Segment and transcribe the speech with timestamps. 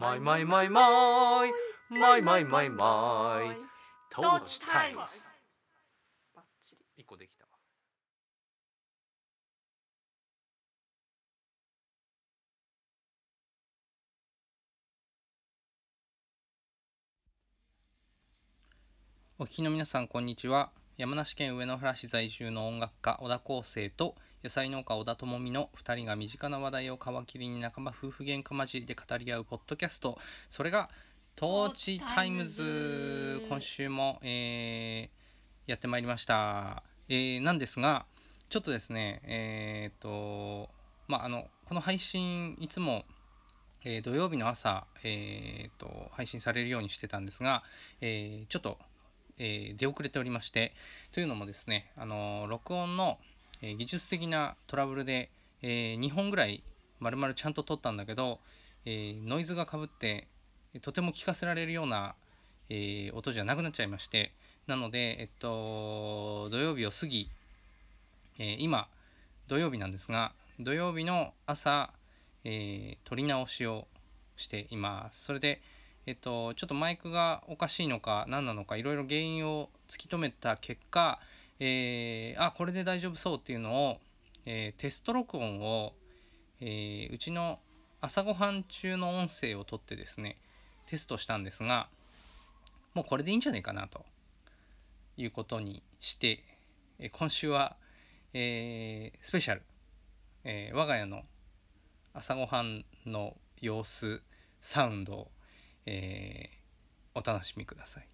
[0.00, 1.50] マイマイマイマイ
[1.88, 3.56] マイマイマイマイ
[4.10, 5.24] トーチタイムス
[6.34, 7.50] バッチリ一個できたわ
[19.38, 30.18] お聞きの皆さんこんにちは山梨県上野原市在住の音楽家小田康生と野菜農家小田智美の2人が身近な話題を皮切りに仲間夫婦喧嘩交じりで語り合うポッドキャスト。
[30.50, 30.90] それが
[31.34, 33.40] トーチタイムズ。
[33.48, 35.24] 今週も、えー
[35.66, 38.04] やってまいりました、えーなんですが
[38.50, 40.68] ちょっとですねえっ、と
[41.08, 43.06] まああのこの配信いつも
[43.82, 47.62] えー土曜日の朝、えーと配信されるようにしてたんですが、
[48.02, 48.76] えーちょっと、
[49.38, 50.74] えー出遅れておりまして
[51.12, 53.16] というのもですね、あのー録音の、
[53.64, 55.30] え技術的なトラブルで、
[55.62, 56.62] え2本ぐらい
[57.00, 58.40] 丸々ちゃんと撮ったんだけど、
[58.84, 60.28] えノイズがかぶって
[60.82, 62.14] とても聞かせられるような、
[62.68, 64.32] え音じゃなくなっちゃいまして
[64.66, 67.30] なので、えっと、土曜日を過ぎ、
[68.38, 68.88] え今
[69.48, 71.90] 土曜日なんですが土曜日の朝、
[72.44, 73.86] え撮り直しを
[74.36, 75.24] しています。
[75.24, 75.62] それで、
[76.06, 81.18] えっと、ちょっとマイクがおかしいのか何なのかいろいろ原因を突き止めた結果、
[81.60, 84.00] えーあこれで大丈夫そうっていうのを、
[84.46, 85.94] えーテスト録音を、
[86.60, 87.60] えーうちの
[88.00, 90.36] 朝ごはん中の音声を取ってですね
[90.86, 91.88] テストしたんですが
[92.92, 94.04] もうこれでいいんじゃないかなと。
[95.16, 96.42] いうことにして、
[96.98, 97.76] えー今週は、
[98.32, 99.62] えースペシャル、
[100.42, 101.22] えー我が家の
[102.12, 104.22] 朝ごはんの様子
[104.60, 105.30] サウンドを、
[105.86, 106.50] え
[107.14, 108.08] お楽しみください。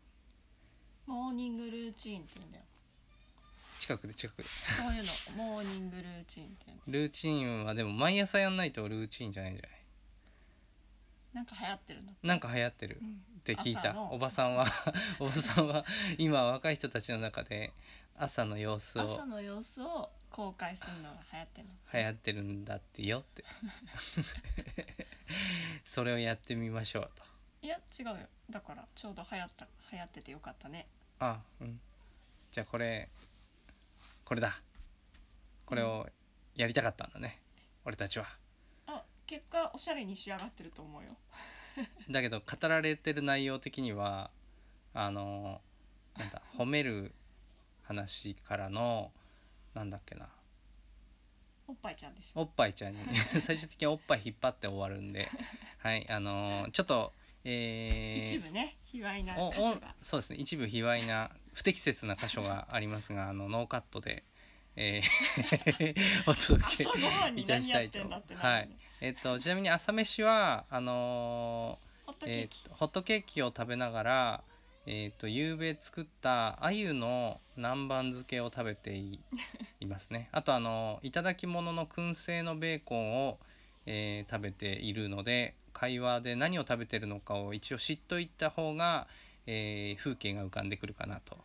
[1.06, 2.64] モーニングルーチンって言うんだよ。
[3.80, 4.48] 近くで近くで。
[4.76, 5.04] そういう
[5.38, 9.80] のモーニングルーチンルーチンはでも毎朝やんないとルーチンじゃないんじゃない？
[11.32, 12.12] なんか流行ってるの？
[12.22, 12.98] なんか流行ってる。
[13.00, 13.08] うん。
[13.08, 13.80] って聞いた。
[13.90, 14.12] 朝の。
[14.12, 14.66] おばさんは
[15.18, 15.84] おばさんは
[16.18, 17.72] 今若い人たちの中で
[18.18, 21.74] 朝の様子を朝の様子を公開するのが流行ってるの。
[21.94, 23.44] 流行ってるんだってよって。
[25.84, 27.24] それをやってみましょうと。
[27.62, 28.16] いや違うよ。
[28.50, 30.86] だからちょうど流行った流行っててよかったね。
[31.18, 31.80] あうん。
[32.50, 33.08] じゃあこれ
[34.30, 34.62] これだ。
[35.66, 36.06] これを
[36.54, 37.40] やりたかったんだね、
[37.84, 38.26] 俺たちは。
[38.86, 41.16] あ結果おしゃれに仕上がってると思うよ。
[42.08, 44.30] だけど語られてる内容的には
[44.94, 45.60] あの
[46.16, 47.12] なんだ褒める
[47.82, 49.10] 話からの
[49.74, 50.28] なんだっけな。
[51.66, 52.42] おっぱいちゃんでしょ。
[52.42, 53.00] おっぱいちゃんに。
[53.40, 55.26] 最終的におっぱい引っ張って終わるんで。
[55.78, 57.12] はいあのちょっと
[57.44, 59.94] えー一部ね卑猥なお箇所が。
[60.00, 60.36] おそうですね。
[60.36, 64.24] 一部卑猥な不適切な箇所がありますが あのノーカットで、
[64.76, 66.00] えー
[66.30, 66.82] お届け
[67.40, 67.98] いた何したいと
[68.36, 68.68] はい。
[69.00, 74.44] えっとちなみに朝飯はあのホッえケーホットケーキを食べながら
[74.86, 79.20] えっと夕べ作った鮎の南蛮漬けを食べてい
[79.80, 80.28] いますね。
[80.32, 83.38] あとあのいただき物の燻製のベーコンを、
[83.86, 89.06] えー食べているので会話で何を食べてるのかを一応知っといた方が、
[89.46, 91.38] えー風景が浮かんでくるかなと、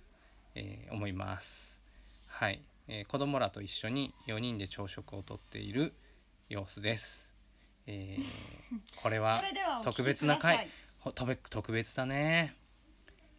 [0.56, 1.82] えー思います。
[2.28, 5.94] はい、えー子供らと一緒に4人で朝食をとっている
[6.50, 7.34] 様子です、
[7.88, 9.42] えーこれは
[9.84, 10.70] 特別な回
[11.50, 12.56] 特別だね。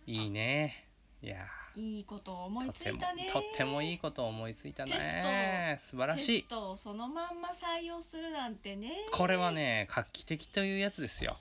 [0.06, 0.86] いいね。
[1.20, 3.28] いやいいことを思いついたね。
[3.30, 6.42] とってもいいことを思いついたテね素晴らしい。
[6.42, 8.92] テストをそのまんま採用するなんてね。
[9.12, 11.36] これはね画期的というやつですよ。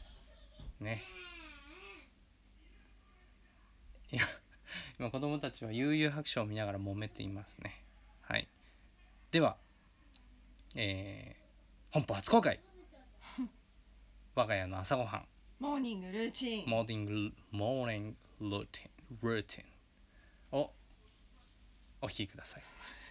[0.82, 1.04] ね。
[4.12, 4.24] いや
[5.00, 7.82] 今子供たちは悠々白書を見ながら揉めていますね。
[8.22, 8.50] はい。
[9.32, 9.56] では
[10.76, 11.46] えー
[11.92, 12.60] 本邦初公開。
[14.36, 15.28] 我が家の朝ごはん。
[15.60, 16.70] モーニングルーチン。
[16.70, 19.70] モーニングモーニングルーティンルーティン。
[19.70, 19.75] を
[22.06, 22.64] お聞きください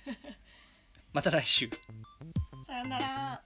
[1.12, 1.69] また来週
[2.66, 3.43] さよなら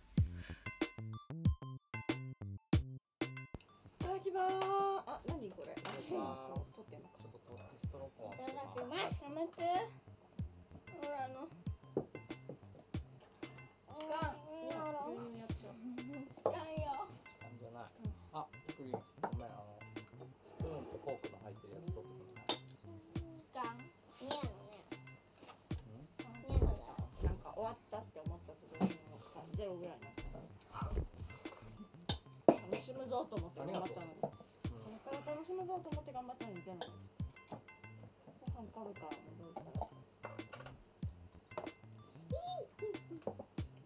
[4.01, 4.67] いただきまーす
[5.07, 5.75] あ、何これ？
[5.75, 9.25] 撮ってんのかちょっとテスト録音いただきます。
[9.25, 9.63] やめて。
[11.01, 11.49] ほらあの。
[13.97, 14.37] 時間。
[15.17, 15.73] 急にやっちゃう
[16.35, 17.09] 時間よ。
[17.59, 17.85] じゃない。
[18.33, 18.99] あ、ゆっくりご
[19.37, 21.38] めん、あの、スプーンとフォークの
[33.19, 34.31] ぞと思って頑張ったのに、こ
[34.87, 37.27] れから楽しむぞと思って頑張ったのにゼロにして
[38.47, 39.59] ご飯食べからどう。
[39.59, 39.91] したら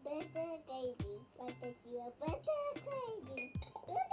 [0.05, 2.45] バターカイリン私はバター
[2.85, 4.05] カイリンうだ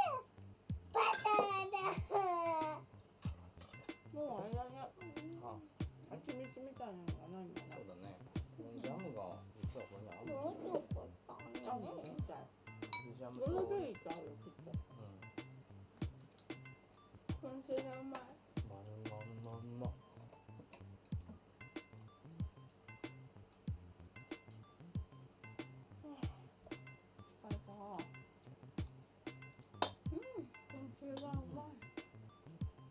[0.95, 2.79] バターだ
[4.15, 4.87] もうあれだね。
[6.09, 8.15] 蜂蜜みたいなのがないんだねそうだね。
[8.55, 12.47] ジャムが実はこれねアムジャムみたい
[13.69, 14.48] ベリーってあるよ。
[17.89, 18.21] normal.
[18.69, 19.93] Normal, normal.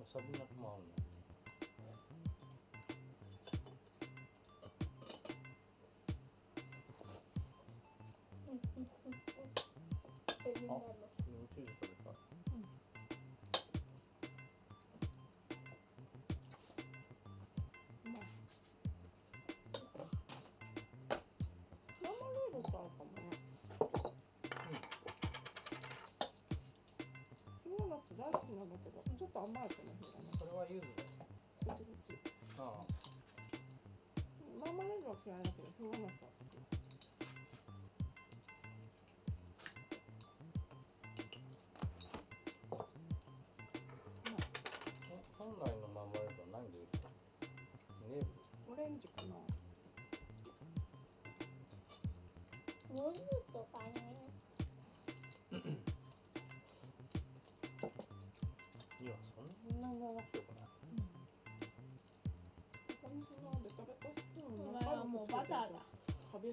[0.09, 0.97] Sabi na kumaw na.
[10.43, 11.08] Sabi
[28.49, 28.69] きなん。
[28.73, 29.93] だけどちょっと甘いかな
[30.39, 32.17] それは柚子だよこっちこっち
[32.57, 32.89] ああ
[34.59, 36.28] マーマレードは嫌いだけどフローナッツ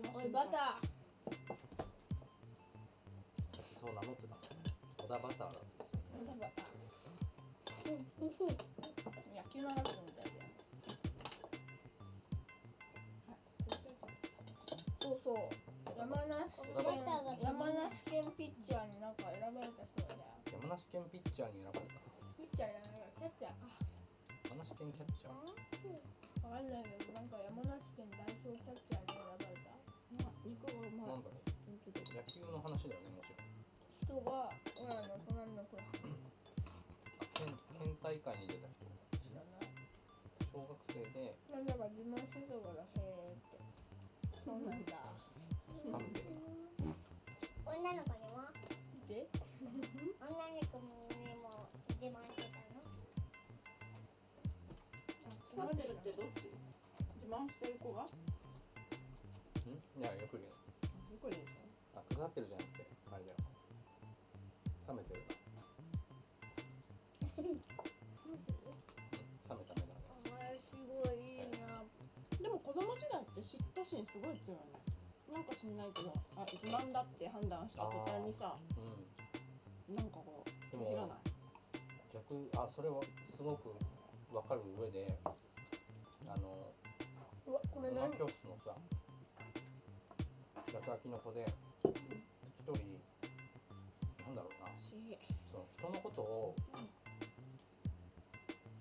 [0.01, 0.75] カビがおいバタ
[3.80, 4.36] そう名乗ってた。
[5.00, 6.65] 小田バターだってーバタバタ
[9.36, 10.51] 野球の話みたいだよ
[15.00, 15.38] そうそう。
[15.98, 16.83] 山梨県
[17.41, 20.19] 山梨県ピッチャーになんか選ばれた人だよ
[20.51, 21.94] 山梨県ピッチャーに選ばれた。
[22.36, 22.74] ピッチャー。
[22.74, 23.69] じゃないキャッチャーか
[24.50, 25.39] 山梨県キャッチャー。
[26.44, 29.05] わかんないけどなんか山梨県代表キャッチャー
[30.45, 31.50] 肉がうまないんだろう。
[31.89, 36.06] 野球の話だよねもちろん人が俺らの隣のクラス
[37.33, 38.86] 県県大会に出た人。
[39.25, 39.74] 知らない
[40.53, 43.57] 小学生でなんだか自慢してたからへえって。
[44.45, 44.95] そうなんだ。
[47.65, 48.45] 女の子にも？
[49.09, 49.25] で？
[49.65, 50.86] 女の子に
[51.41, 52.62] も自慢してた
[55.57, 55.65] の？
[55.65, 56.53] ってどっち
[57.18, 58.06] 自慢してる子が？
[59.75, 60.01] ん。
[60.01, 60.54] いやよく言う
[61.12, 61.51] ゆっくりでし
[61.95, 62.88] あ腐ってるじゃなくて。
[63.12, 63.38] あれだよ。
[64.88, 65.22] 冷めてる。
[67.36, 67.44] 冷
[69.56, 69.94] めた目だね。
[70.12, 71.81] お前すごいいいな。
[71.81, 71.88] ょ
[72.42, 74.80] でも子供時代って嫉妬心すごい強いよね
[75.33, 78.56] なんか知んないけどあ自慢だって判断した途端にさ
[79.89, 79.95] うん。
[79.95, 81.18] なんかこうで切らない。
[81.18, 81.36] も
[82.13, 83.75] 逆あそれはすごく
[84.31, 86.74] 分かる上であの
[87.48, 88.75] うわこれ馬何教室のさ
[90.86, 91.42] 八つ秋の子で
[91.82, 92.78] 一人
[94.22, 94.70] なんだろうな。
[94.78, 94.94] し
[95.50, 96.54] その人のことを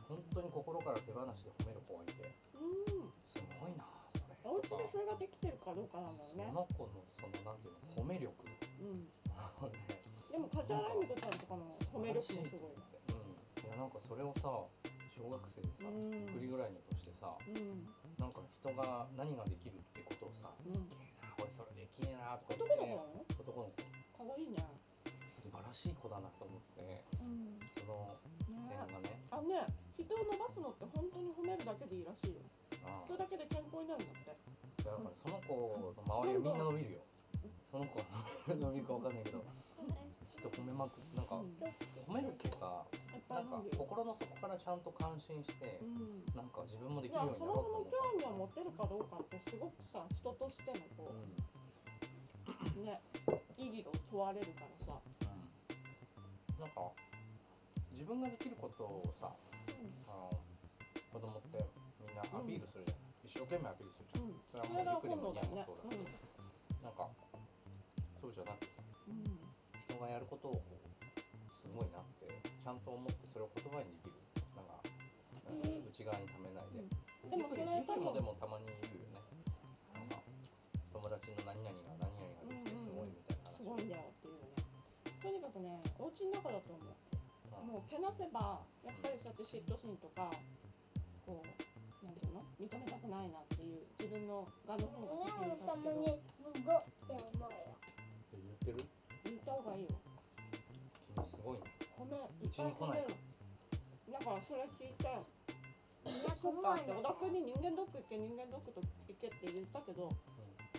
[0.05, 2.29] 本当に心から手放しで褒める子がいて
[2.61, 3.09] うん。
[3.25, 4.37] すごいなそれ。
[4.45, 8.37] お家でそれができてるかどうかなんだその子のそのなんていうの褒め力。
[8.37, 9.09] うん。
[9.73, 10.05] ね。
[10.29, 12.85] でも梶原由美子ちゃんとかの褒め力もすごいね。
[13.09, 13.65] うん。
[13.65, 14.53] いやなんかそれをさ
[15.09, 16.27] 小学生でさうん。
[16.37, 17.89] ぐりぐらいの年でさうん。
[18.21, 20.71] なんか人が何ができるってことをさ、うん。
[20.71, 23.27] すげえな俺それできねえなとか男言っての子なの？
[23.43, 23.83] 男の子。
[24.15, 24.63] かわいいね。
[25.27, 27.03] 素晴らしい子だなと思って。
[27.19, 27.59] うん。
[27.67, 28.15] その
[28.47, 29.19] 点ねがね。
[29.35, 29.67] あのね
[29.99, 32.47] 人を伸ばすのって本当に褒めるだけでいいらしいよ。
[32.87, 33.05] ああ。
[33.05, 34.31] それだけで健康になるんだって。
[34.85, 37.05] だからその子の周りはみんな伸びるよ。
[37.67, 38.07] その子は
[38.47, 39.43] 伸びるかわかんないけど
[40.45, 41.57] 人褒めまくなんかうん。
[42.05, 42.85] 褒めるっていうか
[43.33, 46.21] ないんか心の底からちゃんと感心してうん。
[46.37, 52.83] なんか自分もでいきるようになろうと思うもそも興味を持てるかどうかってすごくさ人としてのこうん。
[52.83, 53.01] うね
[53.57, 54.93] 意義を問われるからさ。
[54.93, 56.61] うん。
[56.61, 56.93] なんか
[57.93, 60.29] 自分ができることをさあの
[61.13, 61.65] 子供って
[62.05, 64.43] みんなアピールするじゃん、一生懸命アピールするじゃん、うん。
[64.51, 66.05] それはもうゆっくりもにゃもそうだけど、
[66.83, 67.09] なんか
[68.21, 68.75] そうじゃなくて
[70.05, 70.61] がやることを
[71.57, 74.21] すごいなってちゃんと思ってそれを言葉にできる。
[74.53, 75.89] なんか、うん。
[75.89, 77.33] 内側にためないで、うん。
[77.33, 79.25] でもそれ多分でもたまに言うよね。
[79.97, 80.21] なんか
[80.93, 83.57] 友達の何々が何々ができてすごいみたいな話。
[83.57, 84.61] すごいんだよっていうね。
[85.25, 86.93] とにかくねお家の中だと思う。
[87.65, 87.81] うん。
[87.81, 90.29] もうけなせばやっぱりそうやって嫉妬心とか
[91.25, 91.49] こう
[92.05, 92.45] なんていうの？
[92.61, 95.97] 認めたくないなっていう自分の側の方が先に立つけど。
[95.97, 97.73] 子もねすごって思うよ。
[98.31, 98.77] 言ってる？
[98.77, 99.04] 言
[99.45, 99.91] った方がいいよ
[101.13, 101.65] 君すごいね。
[102.01, 103.05] 褒めうちに来ない。
[103.05, 103.13] か
[104.19, 105.05] だからそれ聞いて
[106.05, 108.89] みんなそっかって小田君にに人間ドック行け人間ドックと行
[109.21, 110.09] けって言ったけど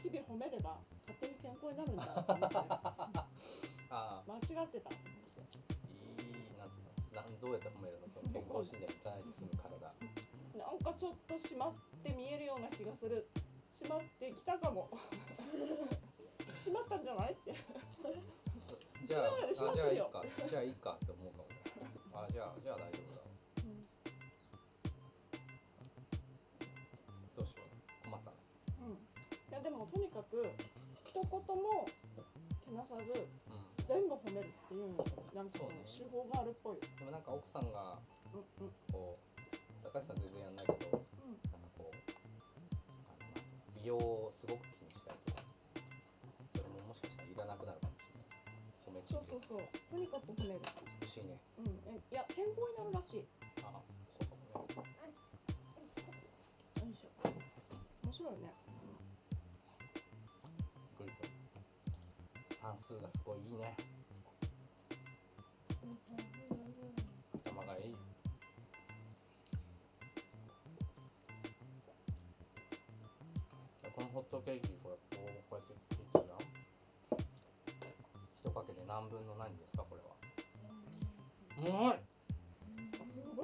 [0.01, 2.57] 日々褒めれば勝手に健康になるんだよと思って。
[3.95, 4.89] 間違ってた。
[4.89, 6.81] いいなんつう
[7.13, 8.10] のなんどうやって褒めるの？
[8.10, 9.93] その健康診断行かないで済む体。
[10.57, 13.29] なんかちょっと締まって見えるような気がする。
[13.72, 14.89] 締まってきたかも。
[16.60, 17.53] 締まったんじゃないって
[19.05, 20.25] じゃああじゃあいいか。
[20.50, 21.62] じゃあいいかって思うかもね。
[22.13, 23.21] あじゃあじゃあ大丈夫だ。
[27.38, 27.69] どうしよう。
[28.09, 28.38] 困ったね。
[28.81, 28.97] うん。
[28.97, 30.41] いやでもとにかく
[31.05, 31.85] 一言も
[32.65, 33.29] けなさずう
[33.85, 36.81] 全部褒めるっていうのなんかその手法があるっぽい。
[36.81, 38.01] でもなんか奥さんが
[38.33, 38.74] うんうん。
[38.91, 40.97] こう高橋さん全然やんないけど
[41.53, 41.95] なんかこう
[43.77, 45.45] 美容をすごく気にしたりとか
[46.57, 47.85] それももしかしたらいらなくなる
[49.05, 49.59] そうそうそう。
[49.91, 50.59] とにかく褒める
[51.00, 51.39] 美しいね。
[51.59, 51.79] うん。
[51.85, 53.25] えいや健康になるらしい。
[53.62, 53.69] あ
[54.09, 54.65] そうかもね。
[56.81, 57.09] よいしょ。
[58.03, 58.53] 面白いね。
[60.97, 62.55] グリコ。
[62.55, 63.77] 算数がすごいいいね
[78.95, 80.15] 何分の何ですかこれは？
[81.59, 81.99] うまい。
[83.03, 83.43] すご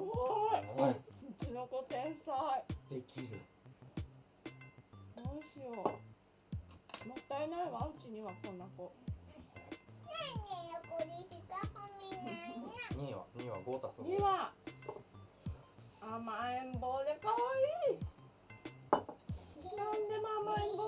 [0.78, 0.90] ごい。
[0.90, 0.96] う
[1.44, 2.32] ちの子天才。
[2.88, 3.38] できる。
[5.14, 5.72] どうしよ
[7.04, 7.08] う。
[7.08, 8.90] もったいないわうちにはこんな子。
[10.88, 12.32] 横にした方みない
[12.64, 12.72] な。
[13.04, 14.52] 2位は？2位は？5足すには？
[16.00, 17.36] 甘えん坊で可愛
[17.92, 18.00] い
[19.76, 20.80] なんでも甘えん坊。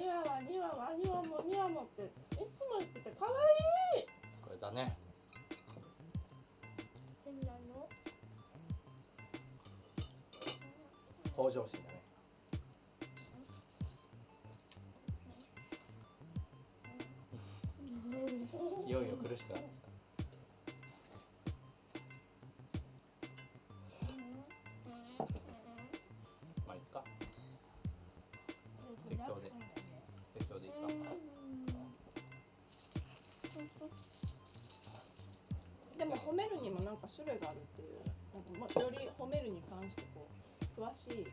[0.00, 2.10] にわはにわはにわもにわもって
[2.74, 4.06] いつも言ってて可愛い
[4.42, 4.96] これだね。
[11.36, 11.93] 向上心だ
[37.04, 38.00] か種類があるっていう。
[38.32, 40.30] なんかもより褒めるに関してこう
[40.80, 41.26] 詳しい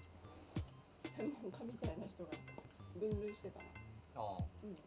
[1.17, 2.29] 専門家みたいな人が
[2.99, 3.65] 分類してたな、
[4.15, 4.43] ああ。
[4.61, 4.77] うん、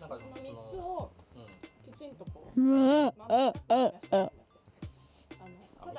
[0.00, 1.46] なんかその3つをうん。
[1.92, 3.54] きちんとこうまんただ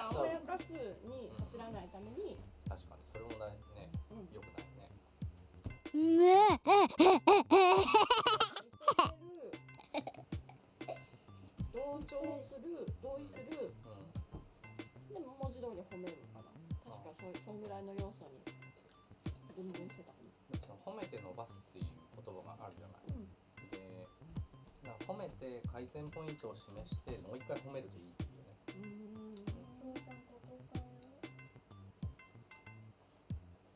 [0.10, 0.74] 甘やかす
[1.08, 3.04] に走らないために、確かに。
[3.14, 3.56] それもだね。
[4.12, 4.90] うん、よくないね。
[5.94, 6.00] 同
[25.98, 28.54] 線ポイントを示してもう一回褒めるといいっていうね。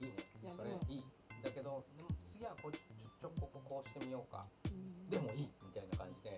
[0.01, 0.21] いいね。
[0.55, 1.03] それいい。
[1.41, 4.45] だけどでも次はこちょちょこここうしてみようか。
[5.09, 6.37] でもいいみたいな感じで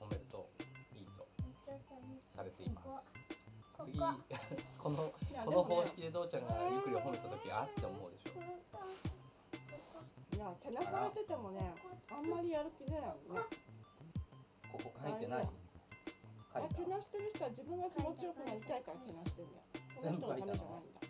[0.00, 0.48] 褒めると
[0.96, 1.28] いいと
[2.34, 2.88] されています。
[3.84, 3.98] 次
[4.80, 5.12] この
[5.44, 10.36] この方式で父ちゃんがゆっくり褒めた時あって思うでしょ？
[10.36, 11.74] いやけなされててもね
[12.10, 13.40] あんまりやる気ないよね。
[14.72, 15.48] ここ書いてない。
[16.52, 19.62] 書いあけなしてる人は自分が気持ちよくなりたいからけなしてんだよ
[20.00, 20.44] その人のた。
[20.44, 21.00] めじゃないんだ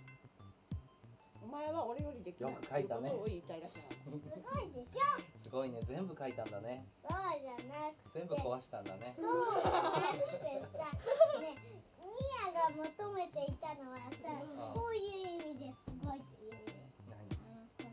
[1.42, 3.10] お前は俺よりできないよく書いたね。
[3.10, 4.14] ってうことを言いたいだけなのすご
[4.62, 5.00] いでしょ
[5.34, 6.86] たすごいね全部書いたんだね。
[7.02, 7.10] そう
[7.42, 9.18] じゃなくて全部壊したんだね。
[9.18, 9.26] そう
[9.62, 10.86] じゃなくてさ
[11.42, 11.58] ね
[11.98, 12.14] ニ
[12.46, 12.86] アが求
[13.18, 15.02] めていたのはさうんこうい
[15.42, 16.54] う意味ですごいっていう。
[16.54, 16.78] 意味で
[17.10, 17.18] 何？
[17.18, 17.90] あのさ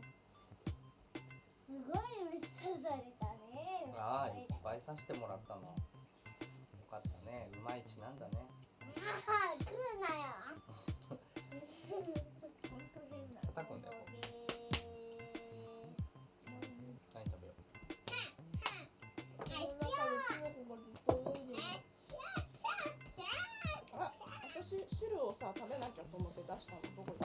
[1.66, 3.19] すごい虫刺されたねああ
[4.92, 5.62] いっすごいだぱい刺してもらったの。
[5.62, 5.68] よ
[6.90, 7.48] かったね。
[7.54, 8.32] うまい血なんだね。
[8.98, 10.34] ああ食うなよ。
[12.70, 13.82] 本当変な叩くん。
[13.82, 13.94] だよ
[17.14, 17.54] 何食べよ
[19.36, 19.86] この中で
[20.26, 21.62] キノコがずっと泳いでる
[23.94, 24.10] あ
[24.54, 27.16] 私汁をさ食べなきゃと思って出したのどこ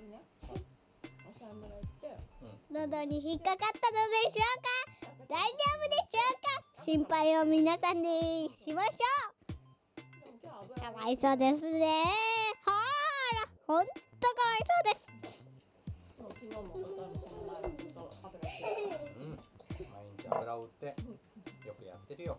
[0.00, 0.22] ね。
[0.44, 2.16] おさん村行って。
[2.70, 5.26] 喉に引っかかったのでしょうか？
[5.28, 6.82] 大丈夫でしょうか？
[6.82, 9.56] 心配を皆さんにしましょう。
[10.62, 12.04] 油かわいそうですね。
[12.64, 12.74] ほー
[13.34, 13.96] らほんとか
[14.48, 15.44] わいそうです。
[16.16, 17.40] 昨日もっと油して
[19.20, 19.38] うん。
[19.78, 20.86] 毎日油を売って
[21.66, 22.38] よくやってるよ。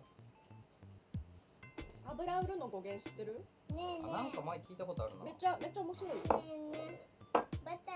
[2.06, 3.46] た油売るの語源知ってる？
[3.70, 5.26] ねえねあなんか前聞いたことあるな。
[5.26, 7.17] めっちゃめっちゃ面白いねえねえ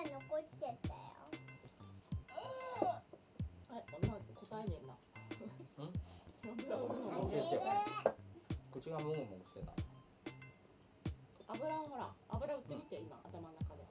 [0.10, 0.96] 残っちゃったよ
[3.70, 4.98] はい、ま答えねえな。
[8.72, 9.74] 口がもぐもぐしてた
[11.54, 13.86] 油をほら油売ってみて今頭の中で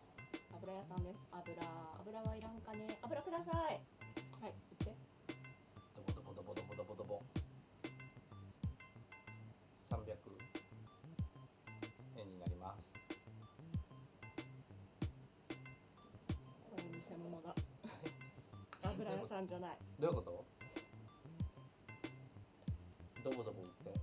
[0.52, 1.55] 油屋さんです油
[2.00, 3.81] 油はいらんかね油ください
[4.43, 4.97] はい売って
[6.14, 7.39] ドボドボドボドボドボドボ
[19.30, 19.78] さんじゃない。
[20.00, 20.44] どういうこと？
[23.22, 23.94] ドボドボ売って。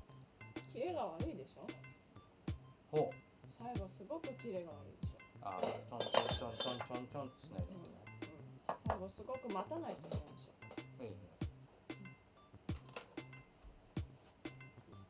[0.71, 1.67] キレが悪いでしょ？
[3.59, 8.07] 最後すごくキレが悪いでしょ、あーちょんちょんちょんちょんちょんちょんってしないといけない。
[8.07, 11.03] うん、最後すごく待たないといけないでしょ。
[11.03, 11.17] いいね。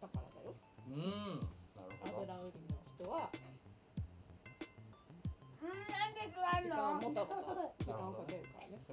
[0.01, 0.55] だからだよ。
[0.89, 1.45] うん。
[1.77, 2.17] なるほど。
[2.25, 3.29] 油売りの人は。
[5.61, 7.13] うんなんで座時んの
[7.77, 8.46] 時間をかける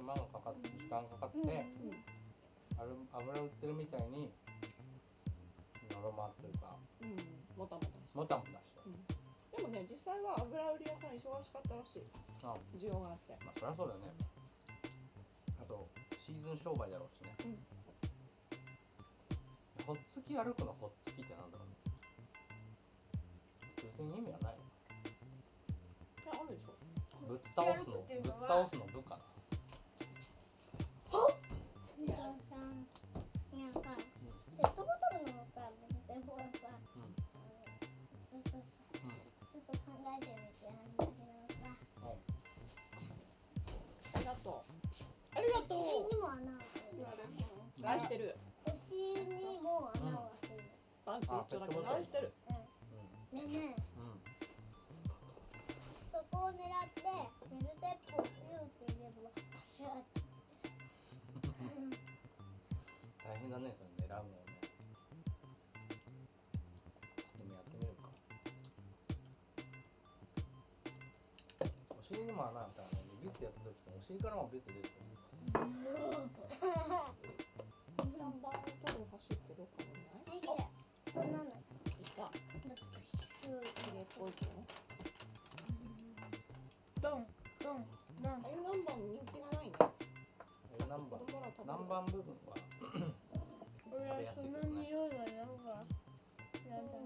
[0.05, 2.05] からね手間がかかって時間かかって、うん
[2.75, 4.35] ある油売ってるみたいに
[5.95, 7.15] のろまというかうん。
[7.55, 8.83] もたもたしてもたもたして
[9.55, 12.03] でもね実際は油売り屋さん忙しかったらしい。
[12.43, 13.31] あ需要があって。
[13.47, 14.11] まあそりゃそうだよね。
[15.55, 15.87] あと
[16.19, 17.31] シーズン商売だろうしね、
[19.87, 21.79] ほっつき歩くのほっつきってなんだろうね。
[23.79, 24.67] 別に意味はないの。
[26.19, 26.75] いやあるでしょ。
[27.23, 29.15] ぶっ倒すのぶっ倒すの部下
[31.97, 32.55] いやさ
[33.53, 33.79] いやさ
[34.57, 35.61] ペットボトルのさ
[36.07, 36.99] でもさう。
[36.99, 37.63] んあの
[38.25, 41.21] ちょっとちょっと考えてみてあんだけど
[41.51, 41.63] さ
[44.13, 44.53] ありがとう。
[45.35, 46.59] ありがとお尻にも穴を
[47.83, 48.95] 開してるお尻
[49.37, 50.63] にも穴を開ける
[51.05, 52.33] パンツ一丁だけど愛してる
[53.31, 53.75] ねえね
[56.11, 56.59] そこを狙っ
[56.95, 57.03] て
[57.51, 59.29] 水鉄砲をピューって入れれば
[59.61, 59.89] シュッ
[63.23, 64.61] 大変だねそれ狙うのをね。
[67.37, 68.09] でもやってみるか。
[71.99, 75.05] お尻にも穴あったらねビュッてやった時にお尻からもビュッて出てくる
[78.15, 80.65] 3番とこ走ってどっかにいない。
[81.13, 81.53] そんなのだい
[82.15, 82.25] た。
[82.25, 84.65] ってプシュー綺麗っぽいですよね
[87.01, 87.27] ドン
[87.61, 87.85] ドン。
[88.21, 89.54] ドン何番人気がない
[90.85, 91.19] ねえ何番？
[91.19, 92.53] 子供ら食べる何番部分は？
[93.91, 95.81] 俺はその匂いがなんか
[96.69, 97.01] やだ。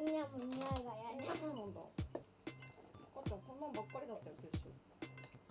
[0.00, 1.80] いやもう匂いがやだそうなんだ。
[3.14, 4.70] 母ちゃんこんなんばっかりだったよ九州。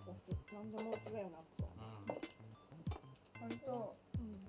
[0.08, 0.32] お酢。
[0.54, 1.68] なんでもお酢だよ夏は。
[1.76, 2.16] う
[3.40, 3.96] 本当。
[4.16, 4.40] うん。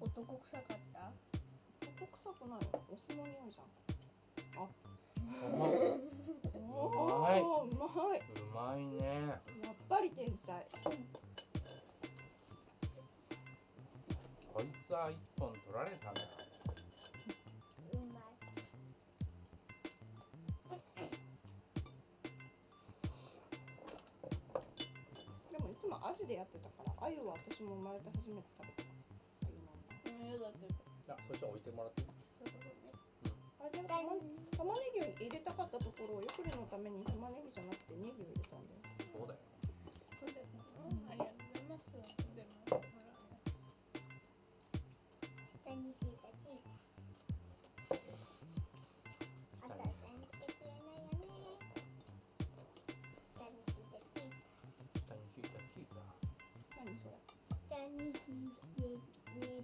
[0.00, 1.12] 男臭かった？
[2.02, 2.60] 男臭くない。
[2.62, 3.68] よお酢の匂いじゃん。
[4.56, 4.64] あ。
[4.64, 4.72] ん
[5.54, 6.60] うまいう
[7.20, 8.20] まいおーうまい。
[8.20, 8.22] う
[8.54, 9.02] まいね。
[9.64, 10.66] やっぱり天才
[14.54, 16.22] こいつは一本取られたね
[17.92, 18.24] うまい
[25.50, 29.10] でもいつもアジでやってたから鮎は私も生まれて初めて食べてます。
[29.42, 30.70] 鮎なんだうん嫌だって
[31.10, 32.14] あそしたら置いてもらっていい？
[33.58, 34.14] あでも玉
[34.54, 38.86] 玉ねぎを入れたかったところをよくりのために玉ねぎじゃなくてネギを入れたんだよ。
[39.10, 39.40] そうだよ。
[40.22, 40.46] そうだよ
[41.10, 42.23] ありがとうございます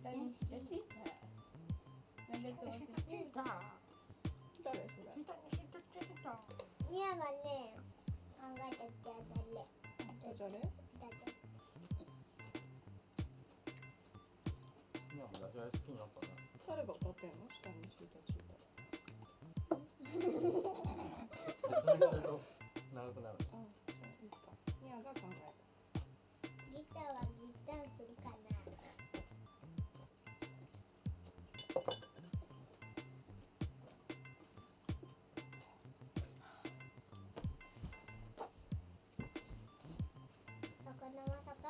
[0.03, 1.05] 下にしてきた
[2.33, 2.41] なん。
[2.41, 3.29] でと思って
[4.65, 5.13] 誰それ
[6.91, 7.77] ニアがね
[8.41, 8.89] 考えてあ
[9.29, 9.67] たれ
[10.23, 10.81] ダジャレだって
[15.13, 16.33] 今もダジャレ好きになったね
[16.67, 17.31] 誰が歌ってん。
[17.31, 18.41] の下に敷いたチー
[20.11, 22.41] 説明すると
[22.95, 23.37] 長くなる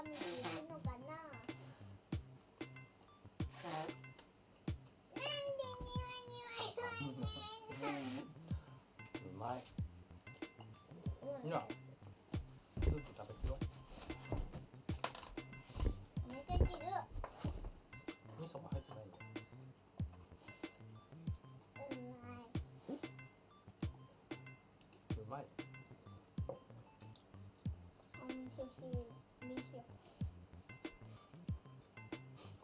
[0.00, 1.12] 坂道行くのかな？
[7.80, 7.92] なんで
[9.28, 9.60] うまい
[12.82, 13.52] スープ食べてよ
[16.30, 16.86] めっちゃ切る。
[18.40, 19.12] 味噌が入ってないよ。
[21.90, 21.94] う
[25.30, 25.40] まい。
[25.40, 25.44] うまい。
[26.48, 29.09] お味噌汁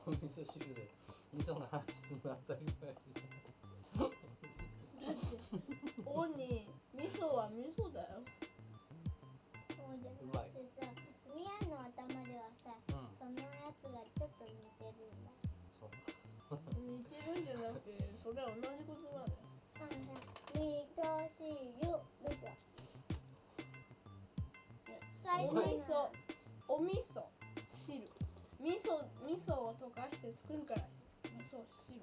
[0.06, 0.86] お味噌汁で
[1.34, 2.94] 味噌の話するの当たり前。
[6.06, 8.22] おに味噌は味噌だよ。
[9.74, 10.86] そうじゃなくてさ
[11.34, 15.34] ミアの頭ではさ、うんそのやつがちょっと似てるんだ
[15.74, 15.90] そう
[16.78, 19.42] 似てるんじゃなくてそれは同じ言葉だよ
[20.54, 22.54] 味噌汁どうしよ
[25.24, 26.08] 最お味噌。
[26.68, 27.20] お味噌。
[27.20, 27.35] 汁
[28.66, 30.82] 味噌味噌を溶かして作るから。
[31.22, 32.02] 味噌汁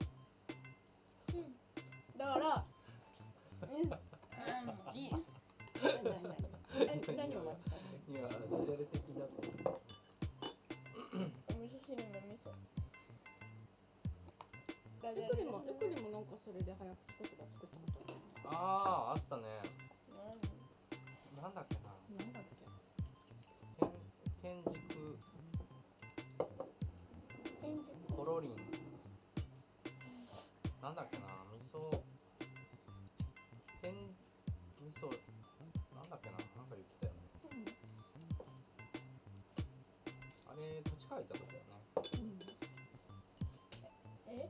[2.17, 2.63] だから
[3.67, 6.31] 味噌うんいい何何何
[6.79, 7.35] え何？
[7.35, 8.31] を間違っていやダ
[8.63, 9.43] ジャレ的だと。
[11.11, 12.47] お味噌汁の味噌。
[15.03, 19.43] るゆくりもゆくりもなんかそれで早口言葉作ったことあああったね。
[20.15, 21.75] 何なんだっけ？
[21.75, 22.55] ななんだっけ
[24.41, 24.71] 天天竺
[28.23, 28.55] 天竺コロリン。
[30.81, 31.99] なんだっけな味噌。
[33.81, 33.91] 天
[34.79, 35.11] 味噌。
[35.93, 37.19] なんだっけななんか言ってたよね。
[40.47, 41.83] あれ立川行ったとこだよね。
[44.29, 44.49] え？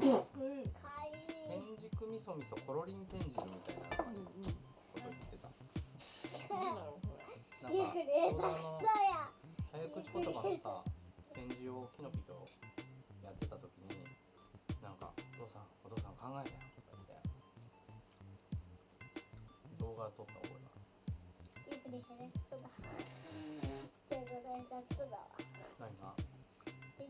[0.00, 0.68] うん。
[0.68, 1.16] かい
[1.48, 5.48] 天竺味噌味噌コロリン天竺みたいなことうんうん言ってた。
[6.54, 7.72] なんだろうこれ。
[7.74, 9.32] ゆなんかくり下手くそや。
[9.72, 10.84] 早口言葉のさ
[11.44, 12.32] 展示をキノピと
[13.20, 13.92] やってた時に
[14.80, 17.28] なんか「お父さんお父さん考えたよ」とか言って。
[19.76, 20.72] 動画撮った覚えが
[21.68, 25.44] ゆくり下手くそだちょいこと下手くそだわある
[25.84, 27.04] 何がい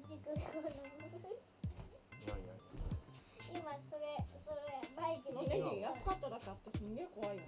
[2.27, 2.55] やいや。
[2.55, 2.67] い
[3.55, 4.59] 今それそれ
[4.99, 7.43] バイク何で何安かっただけあってすんげえ怖いよ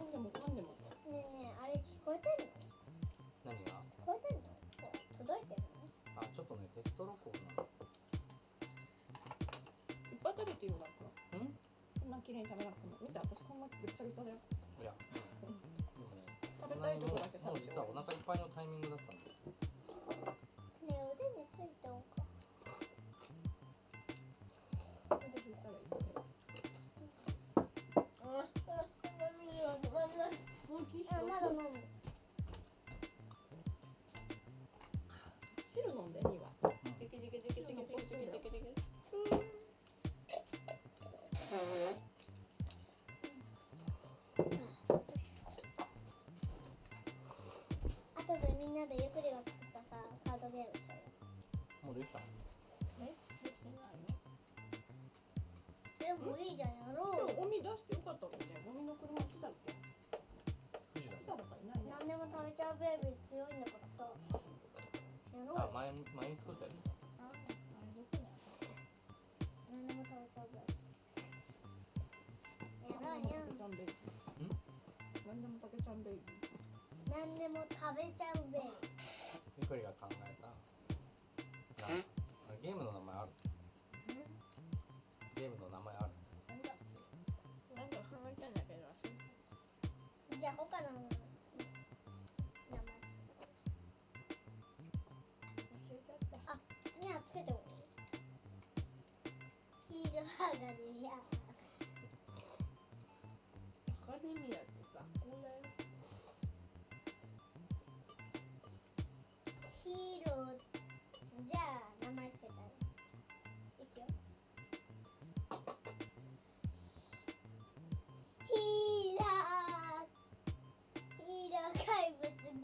[0.00, 0.68] 噛んでも噛んでも。
[1.12, 3.52] ねえねえあれ聞こえてんの？
[3.52, 3.83] 何が？
[4.04, 4.44] 聞こえてんの
[5.16, 5.88] 届いてんの？
[6.20, 7.72] あちょっとねテスト録音なのい
[10.12, 11.08] っぱい食べてよだか。
[11.32, 11.48] らん？
[11.48, 11.56] こ
[12.04, 13.00] んな綺麗に食べなくても。
[13.00, 14.44] 見て私こんなぐっちゃぐちゃだよい
[14.84, 15.08] や、うん、
[15.40, 15.48] で
[16.04, 16.28] もね
[16.60, 17.72] 食べたいとこだけもう食べて。
[17.72, 19.32] 実はお腹いっぱいのタイミングだったんだ
[48.74, 51.06] みんなでゆっくりが作ったさカードゲームしよう
[51.86, 52.18] よもうできた？
[52.18, 52.26] え？
[53.06, 54.10] できてないの
[56.02, 57.22] でもいいじゃんやろう。
[57.22, 59.70] よでもゴミ出してよかったもんねゴミの車来たっけ？
[61.06, 64.10] 来たのかいないね何でも食べちゃうベイビー強いんだからさ。
[64.10, 65.54] やろう。
[65.54, 66.82] よあ前前に作ったやつ。
[67.22, 67.54] ああれ
[67.94, 68.58] どこにあった
[69.70, 70.50] 何でも食べちゃう
[73.70, 74.58] ベイビーやろうよ
[75.22, 76.23] ちゃんでもたけちゃんベイビー
[77.14, 78.90] 何でも食べちゃうベイビー
[79.62, 80.50] ゆかりが考えた。
[82.60, 83.30] ゲームの名前ある？
[85.36, 86.12] ゲームの名前ある？
[86.48, 86.76] なんだっ
[87.70, 88.90] けなんか考えたんだけど。
[90.40, 91.22] じゃあ他の名前つ
[95.70, 96.58] 忘れちゃったあ
[96.98, 97.62] にゃつけても
[99.92, 100.02] いい？
[100.02, 101.14] ヒーローハガでや
[104.02, 104.58] アカデミア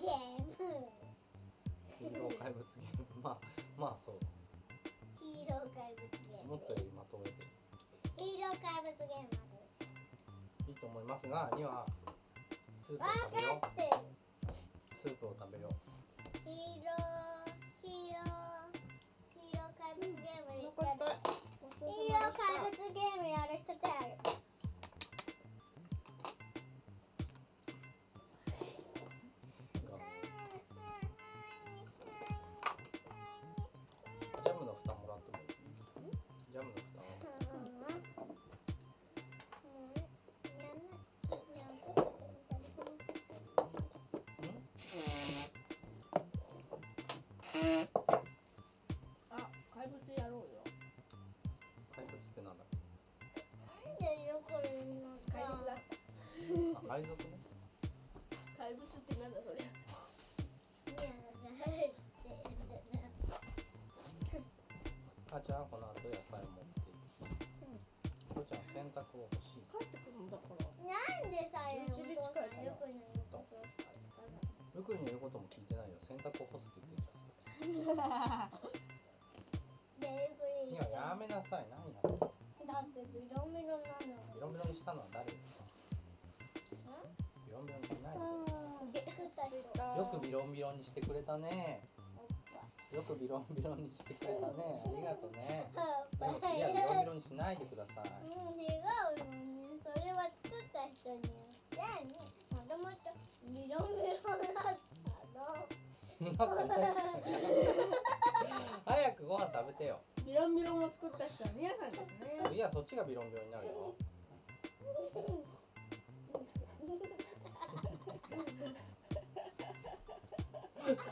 [0.01, 0.57] ゲーム
[2.01, 3.39] ヒーロー怪物ゲームまあ
[3.77, 4.17] まあそう
[5.21, 7.45] ヒーロー怪物ゲームもっとまとめて
[8.17, 9.37] ヒーロー怪物ゲーム
[10.69, 11.85] いいと思いますがには
[12.81, 13.69] スープを食べよう
[14.97, 15.77] スープを食べよう
[16.49, 17.53] ヒーロー
[17.85, 18.81] ヒーロー
[19.37, 20.73] ヒーロー怪物ゲームやる
[21.77, 24.30] ヒーロー怪物ゲームやる人ってある。
[49.31, 50.65] あ怪物やろうよ。
[51.95, 52.65] 怪物ってなんだ？
[52.65, 52.69] っ
[55.31, 55.93] 怪物だけ
[56.75, 57.37] あ海賊ね。
[58.57, 59.61] 怪物ってなんだそれ
[65.33, 67.23] あちゃんこの後野菜持っていく。
[68.35, 69.69] 父ちゃん洗濯を欲しい。
[69.71, 70.67] 帰ってくるんだから。
[70.91, 70.97] な
[71.29, 73.93] んでさ11時近いからよくの言うことをさ
[74.75, 75.05] ゆくりの？
[75.07, 75.95] 言うことも聞いてないよ。
[76.03, 77.07] 洗濯を干すって言ってるじゃでゆん。
[77.07, 77.10] いっく
[77.61, 77.85] り
[80.77, 81.67] ややめなさい。
[81.71, 82.33] 何やってんの
[82.67, 85.65] だってビロンビロンなビロンビロンにしたのは誰ですか？
[87.47, 88.19] ビロンビロンにしない。
[88.93, 89.59] での作った人。
[89.61, 91.83] よくビロンビロンにしてくれたね。
[92.91, 94.83] よくビロンビロンにしてくれたね。
[94.83, 95.71] ありがとうね
[96.19, 98.11] でも次はビロンビロンにしないでください。
[98.27, 98.59] うん。
[98.59, 99.79] 違うよね。
[99.79, 101.79] それは作った人によって
[102.51, 103.15] もともと
[103.47, 104.75] ビロンビロンだった
[105.39, 105.55] の
[106.21, 106.37] 早
[109.13, 110.01] くご飯食べてよ。
[110.27, 112.01] ビロンビロンを作った人は皆さんです
[112.51, 112.55] ね。
[112.55, 113.95] いやそっちがビロンビロンになるよ。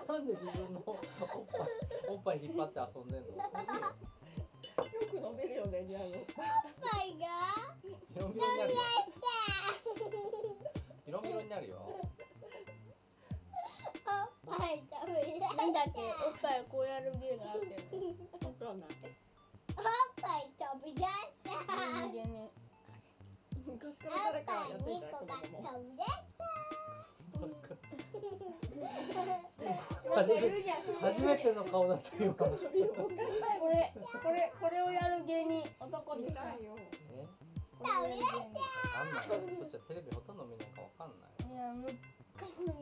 [0.08, 1.68] なんで自分のおっぱい
[2.10, 3.28] おっぱい引っ張って遊んでんの？
[31.00, 32.50] 初めての顔だった今これ
[34.22, 37.26] これこれをやる芸人男ってさ見たいよえ
[37.78, 38.66] これをやる芸わ
[38.98, 41.94] かんないそっちはテレビほとんど見ないかわかんないいや昔。
[42.66, 42.74] の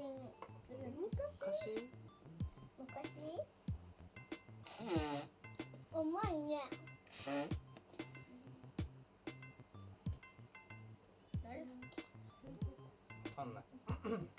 [0.68, 1.44] 芸人昔。
[2.78, 2.80] 昔。
[2.80, 3.56] 昔。
[5.92, 6.56] 重いね
[11.42, 11.76] 誰だっ
[13.36, 13.60] わかんな
[14.18, 14.35] い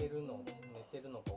[0.00, 1.32] てるの寝てるのか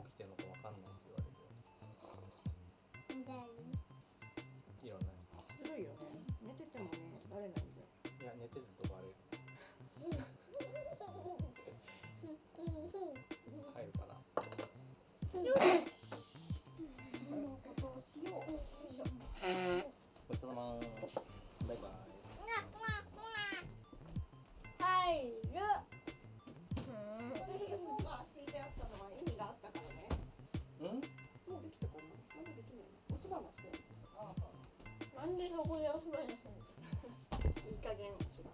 [35.44, 36.56] でそこでお芝居なすの
[37.68, 38.48] いい加減しば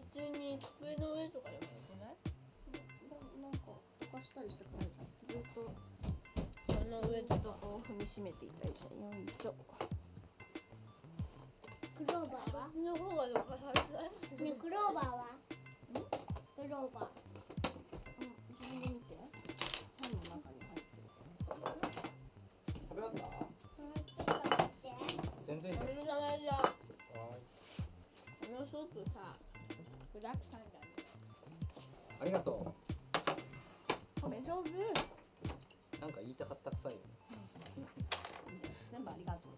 [0.00, 2.16] 普通に机の上とかでもよくない
[4.34, 4.70] たりしたよ
[9.12, 9.54] いしょ
[11.94, 14.04] クローバーはこの方がどかされない
[14.42, 15.26] ねクローバーは
[16.56, 17.08] クローバー
[18.60, 18.66] うん。
[18.70, 18.97] 自分で
[25.60, 25.82] 全然。
[25.82, 26.70] お水たまじゃわ
[27.10, 29.34] このスープさ
[30.14, 30.86] 具だくさんだね。
[32.20, 32.74] ありがと
[34.22, 34.74] 褒め上手う
[36.00, 36.98] なんか言いたかったくさいよ
[38.92, 39.52] 全部ありがとう。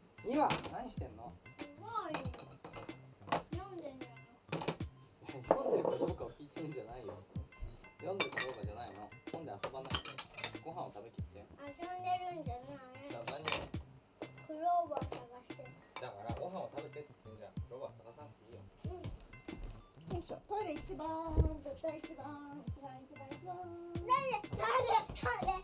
[0.72, 1.32] 何してんの？
[1.58, 2.14] すごい
[3.52, 4.00] 読んでる
[5.48, 7.12] 読んでるかどうかを聞いてるんじゃないよ。
[8.00, 9.08] 読んでるかどうかじゃないの。
[9.32, 10.00] 本で遊ばないで。
[10.64, 11.40] ご飯を食べきって。
[11.40, 11.44] 遊
[11.76, 12.88] んでるんじゃない。
[13.08, 13.44] じゃあ何
[14.44, 15.68] クローバー探してる
[16.00, 17.52] だからご飯を食べてって言ってんじゃん。
[17.68, 18.64] ロバ探さなくていいよ。
[20.10, 20.40] よいしょ。
[20.48, 21.06] トイレ一番
[21.60, 23.52] 絶対一番一番一番一番。
[24.08, 24.16] 誰
[24.56, 24.64] 誰
[25.44, 25.60] 誰